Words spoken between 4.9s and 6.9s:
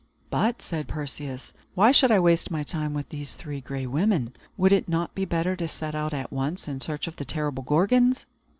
be better to set out at once in